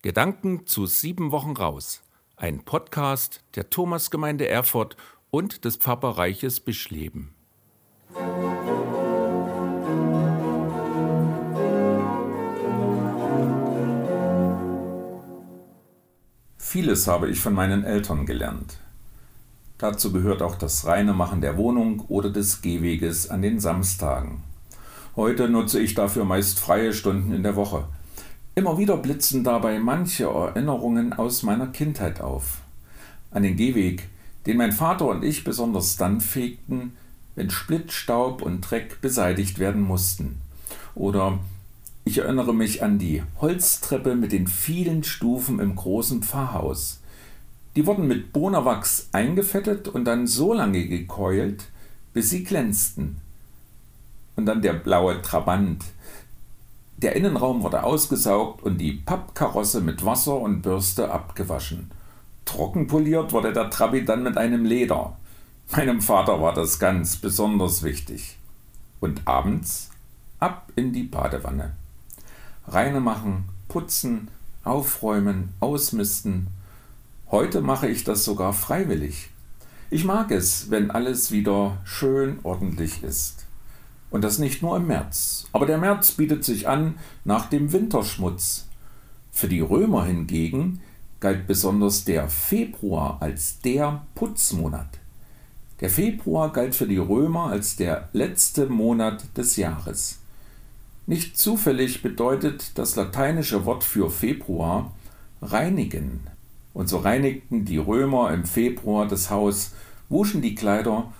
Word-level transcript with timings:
Gedanken 0.00 0.64
zu 0.64 0.86
sieben 0.86 1.32
Wochen 1.32 1.56
raus. 1.56 2.02
Ein 2.36 2.64
Podcast 2.64 3.42
der 3.56 3.68
Thomasgemeinde 3.68 4.46
Erfurt 4.46 4.96
und 5.32 5.64
des 5.64 5.74
Pfarrbereiches 5.74 6.60
Bischleben. 6.60 7.34
Vieles 16.58 17.08
habe 17.08 17.28
ich 17.28 17.40
von 17.40 17.54
meinen 17.54 17.82
Eltern 17.82 18.24
gelernt. 18.24 18.78
Dazu 19.78 20.12
gehört 20.12 20.42
auch 20.42 20.54
das 20.54 20.86
reine 20.86 21.12
Machen 21.12 21.40
der 21.40 21.56
Wohnung 21.56 22.04
oder 22.06 22.30
des 22.30 22.62
Gehweges 22.62 23.30
an 23.30 23.42
den 23.42 23.58
Samstagen. 23.58 24.44
Heute 25.16 25.48
nutze 25.48 25.80
ich 25.80 25.94
dafür 25.94 26.24
meist 26.24 26.60
freie 26.60 26.92
Stunden 26.92 27.32
in 27.32 27.42
der 27.42 27.56
Woche. 27.56 27.88
Immer 28.58 28.76
wieder 28.76 28.96
blitzen 28.96 29.44
dabei 29.44 29.78
manche 29.78 30.24
Erinnerungen 30.24 31.12
aus 31.12 31.44
meiner 31.44 31.68
Kindheit 31.68 32.20
auf. 32.20 32.58
An 33.30 33.44
den 33.44 33.54
Gehweg, 33.54 34.08
den 34.46 34.56
mein 34.56 34.72
Vater 34.72 35.06
und 35.06 35.22
ich 35.22 35.44
besonders 35.44 35.96
dann 35.96 36.20
fegten, 36.20 36.96
wenn 37.36 37.50
Splitt, 37.50 37.92
Staub 37.92 38.42
und 38.42 38.62
Dreck 38.62 39.00
beseitigt 39.00 39.60
werden 39.60 39.82
mussten. 39.82 40.40
Oder 40.96 41.38
ich 42.04 42.18
erinnere 42.18 42.52
mich 42.52 42.82
an 42.82 42.98
die 42.98 43.22
Holztreppe 43.40 44.16
mit 44.16 44.32
den 44.32 44.48
vielen 44.48 45.04
Stufen 45.04 45.60
im 45.60 45.76
großen 45.76 46.24
Pfarrhaus. 46.24 47.00
Die 47.76 47.86
wurden 47.86 48.08
mit 48.08 48.32
Bohnerwachs 48.32 49.08
eingefettet 49.12 49.86
und 49.86 50.04
dann 50.04 50.26
so 50.26 50.52
lange 50.52 50.84
gekeult, 50.88 51.66
bis 52.12 52.30
sie 52.30 52.42
glänzten. 52.42 53.18
Und 54.34 54.46
dann 54.46 54.62
der 54.62 54.72
blaue 54.72 55.22
Trabant, 55.22 55.84
der 56.98 57.14
Innenraum 57.14 57.62
wurde 57.62 57.84
ausgesaugt 57.84 58.62
und 58.62 58.78
die 58.78 58.92
Pappkarosse 58.92 59.80
mit 59.80 60.04
Wasser 60.04 60.36
und 60.36 60.62
Bürste 60.62 61.10
abgewaschen. 61.10 61.90
Trockenpoliert 62.44 63.32
wurde 63.32 63.52
der 63.52 63.70
Trabi 63.70 64.04
dann 64.04 64.24
mit 64.24 64.36
einem 64.36 64.64
Leder. 64.64 65.16
Meinem 65.70 66.00
Vater 66.00 66.40
war 66.40 66.54
das 66.54 66.78
ganz 66.78 67.16
besonders 67.16 67.82
wichtig. 67.82 68.36
Und 69.00 69.22
abends 69.26 69.90
ab 70.40 70.72
in 70.74 70.92
die 70.92 71.04
Badewanne. 71.04 71.74
Reine 72.66 73.00
machen, 73.00 73.44
putzen, 73.68 74.28
aufräumen, 74.64 75.54
ausmisten. 75.60 76.48
Heute 77.30 77.60
mache 77.60 77.86
ich 77.88 78.02
das 78.02 78.24
sogar 78.24 78.52
freiwillig. 78.52 79.30
Ich 79.90 80.04
mag 80.04 80.30
es, 80.32 80.70
wenn 80.70 80.90
alles 80.90 81.30
wieder 81.30 81.78
schön 81.84 82.40
ordentlich 82.42 83.04
ist. 83.04 83.47
Und 84.10 84.24
das 84.24 84.38
nicht 84.38 84.62
nur 84.62 84.76
im 84.76 84.86
März. 84.86 85.46
Aber 85.52 85.66
der 85.66 85.78
März 85.78 86.12
bietet 86.12 86.44
sich 86.44 86.68
an 86.68 86.94
nach 87.24 87.48
dem 87.48 87.72
Winterschmutz. 87.72 88.66
Für 89.30 89.48
die 89.48 89.60
Römer 89.60 90.04
hingegen 90.04 90.80
galt 91.20 91.46
besonders 91.46 92.04
der 92.04 92.28
Februar 92.28 93.18
als 93.20 93.60
der 93.60 94.02
Putzmonat. 94.14 94.98
Der 95.80 95.90
Februar 95.90 96.52
galt 96.52 96.74
für 96.74 96.86
die 96.86 96.98
Römer 96.98 97.46
als 97.50 97.76
der 97.76 98.08
letzte 98.12 98.66
Monat 98.66 99.24
des 99.36 99.56
Jahres. 99.56 100.18
Nicht 101.06 101.38
zufällig 101.38 102.02
bedeutet 102.02 102.72
das 102.76 102.96
lateinische 102.96 103.64
Wort 103.64 103.84
für 103.84 104.10
Februar 104.10 104.92
reinigen. 105.40 106.26
Und 106.74 106.88
so 106.88 106.98
reinigten 106.98 107.64
die 107.64 107.78
Römer 107.78 108.32
im 108.32 108.44
Februar 108.44 109.06
das 109.06 109.30
Haus, 109.30 109.72
wuschen 110.08 110.42
die 110.42 110.54
Kleider 110.54 111.12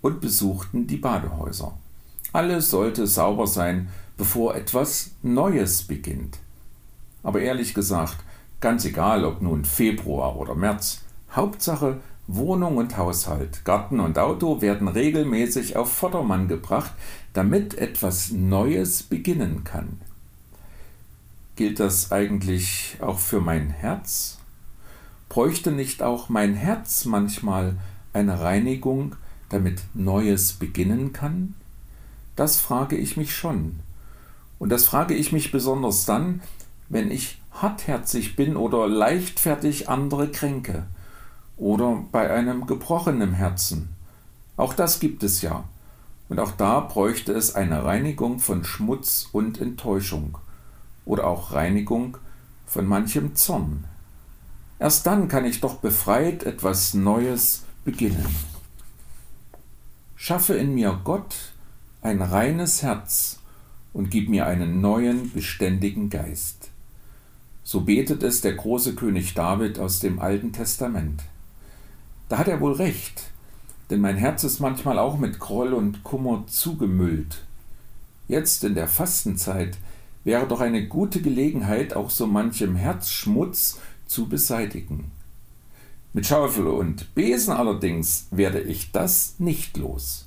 und 0.00 0.20
besuchten 0.20 0.86
die 0.86 0.96
Badehäuser. 0.96 1.76
Alles 2.32 2.70
sollte 2.70 3.06
sauber 3.06 3.46
sein, 3.46 3.88
bevor 4.16 4.54
etwas 4.54 5.12
Neues 5.22 5.82
beginnt. 5.82 6.38
Aber 7.22 7.40
ehrlich 7.40 7.74
gesagt, 7.74 8.18
ganz 8.60 8.84
egal 8.84 9.24
ob 9.24 9.42
nun 9.42 9.64
Februar 9.64 10.36
oder 10.36 10.54
März, 10.54 11.02
Hauptsache 11.32 12.00
Wohnung 12.28 12.76
und 12.76 12.96
Haushalt, 12.96 13.64
Garten 13.64 14.00
und 14.00 14.18
Auto 14.18 14.60
werden 14.60 14.88
regelmäßig 14.88 15.76
auf 15.76 15.92
Vordermann 15.92 16.48
gebracht, 16.48 16.92
damit 17.32 17.74
etwas 17.74 18.32
Neues 18.32 19.04
beginnen 19.04 19.62
kann. 19.62 20.00
Gilt 21.54 21.78
das 21.78 22.10
eigentlich 22.10 22.96
auch 23.00 23.18
für 23.18 23.40
mein 23.40 23.70
Herz? 23.70 24.38
Bräuchte 25.28 25.70
nicht 25.70 26.02
auch 26.02 26.28
mein 26.28 26.54
Herz 26.54 27.04
manchmal 27.04 27.76
eine 28.12 28.40
Reinigung, 28.40 29.14
damit 29.48 29.82
Neues 29.94 30.54
beginnen 30.54 31.12
kann? 31.12 31.54
Das 32.36 32.58
frage 32.58 32.96
ich 32.96 33.16
mich 33.16 33.34
schon. 33.34 33.80
Und 34.58 34.70
das 34.70 34.84
frage 34.84 35.14
ich 35.14 35.32
mich 35.32 35.52
besonders 35.52 36.04
dann, 36.04 36.42
wenn 36.88 37.10
ich 37.10 37.40
hartherzig 37.50 38.36
bin 38.36 38.56
oder 38.56 38.86
leichtfertig 38.86 39.88
andere 39.88 40.28
kränke 40.28 40.86
oder 41.56 42.04
bei 42.12 42.30
einem 42.30 42.66
gebrochenen 42.66 43.32
Herzen. 43.32 43.88
Auch 44.56 44.74
das 44.74 45.00
gibt 45.00 45.22
es 45.22 45.42
ja. 45.42 45.64
Und 46.28 46.40
auch 46.40 46.52
da 46.52 46.80
bräuchte 46.80 47.32
es 47.32 47.54
eine 47.54 47.84
Reinigung 47.84 48.38
von 48.38 48.64
Schmutz 48.64 49.28
und 49.32 49.60
Enttäuschung 49.60 50.38
oder 51.04 51.26
auch 51.26 51.52
Reinigung 51.52 52.18
von 52.66 52.86
manchem 52.86 53.36
Zorn. 53.36 53.84
Erst 54.78 55.06
dann 55.06 55.28
kann 55.28 55.44
ich 55.44 55.60
doch 55.60 55.76
befreit 55.76 56.42
etwas 56.42 56.94
Neues 56.94 57.62
beginnen. 57.84 58.26
Schaffe 60.16 60.54
in 60.54 60.74
mir 60.74 61.00
Gott 61.04 61.52
ein 62.06 62.22
reines 62.22 62.82
Herz 62.84 63.40
und 63.92 64.10
gib 64.10 64.28
mir 64.28 64.46
einen 64.46 64.80
neuen, 64.80 65.32
beständigen 65.32 66.08
Geist. 66.08 66.70
So 67.64 67.80
betet 67.80 68.22
es 68.22 68.40
der 68.40 68.54
große 68.54 68.94
König 68.94 69.34
David 69.34 69.80
aus 69.80 69.98
dem 69.98 70.20
Alten 70.20 70.52
Testament. 70.52 71.24
Da 72.28 72.38
hat 72.38 72.46
er 72.46 72.60
wohl 72.60 72.74
recht, 72.74 73.24
denn 73.90 74.00
mein 74.00 74.16
Herz 74.16 74.44
ist 74.44 74.60
manchmal 74.60 75.00
auch 75.00 75.18
mit 75.18 75.40
Groll 75.40 75.72
und 75.72 76.04
Kummer 76.04 76.44
zugemüllt. 76.46 77.42
Jetzt 78.28 78.62
in 78.62 78.76
der 78.76 78.86
Fastenzeit 78.86 79.76
wäre 80.22 80.46
doch 80.46 80.60
eine 80.60 80.86
gute 80.86 81.20
Gelegenheit, 81.20 81.94
auch 81.94 82.10
so 82.10 82.28
manchem 82.28 82.76
Herzschmutz 82.76 83.80
zu 84.06 84.28
beseitigen. 84.28 85.10
Mit 86.12 86.24
Schaufel 86.24 86.68
und 86.68 87.14
Besen 87.16 87.52
allerdings 87.52 88.28
werde 88.30 88.60
ich 88.60 88.92
das 88.92 89.34
nicht 89.38 89.76
los. 89.76 90.25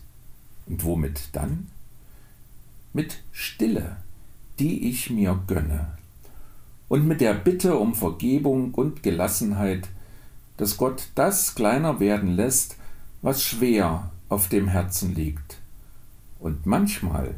Und 0.70 0.84
womit 0.84 1.30
dann? 1.34 1.68
Mit 2.94 3.22
Stille, 3.32 3.98
die 4.60 4.90
ich 4.90 5.10
mir 5.10 5.40
gönne. 5.48 5.98
Und 6.88 7.08
mit 7.08 7.22
der 7.22 7.34
Bitte 7.34 7.78
um 7.78 7.94
Vergebung 7.94 8.74
und 8.74 9.04
Gelassenheit, 9.04 9.90
dass 10.58 10.78
Gott 10.78 11.10
das 11.16 11.56
kleiner 11.56 12.00
werden 12.00 12.36
lässt, 12.36 12.78
was 13.22 13.44
schwer 13.44 14.12
auf 14.30 14.48
dem 14.48 14.68
Herzen 14.68 15.14
liegt. 15.16 15.58
Und 16.40 16.66
manchmal 16.66 17.36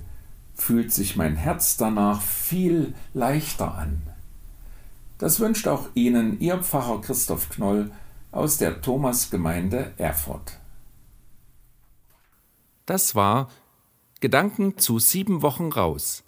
fühlt 0.55 0.93
sich 0.93 1.15
mein 1.15 1.35
Herz 1.35 1.77
danach 1.77 2.21
viel 2.21 2.93
leichter 3.13 3.75
an. 3.75 4.01
Das 5.17 5.39
wünscht 5.39 5.67
auch 5.67 5.89
Ihnen 5.93 6.39
Ihr 6.39 6.57
Pfarrer 6.57 7.01
Christoph 7.01 7.49
Knoll 7.49 7.91
aus 8.31 8.57
der 8.57 8.81
Thomasgemeinde 8.81 9.91
Erfurt. 9.97 10.60
Das 12.91 13.15
war 13.15 13.47
Gedanken 14.19 14.77
zu 14.77 14.99
sieben 14.99 15.41
Wochen 15.41 15.71
raus. 15.71 16.25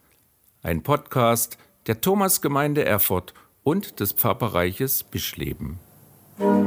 Ein 0.61 0.81
Podcast 0.81 1.57
der 1.87 1.99
Thomasgemeinde 1.99 2.85
Erfurt 2.85 3.33
und 3.63 3.99
des 3.99 4.13
Pfarrbereiches 4.13 5.03
Bischleben. 5.03 5.81
Musik 6.37 6.63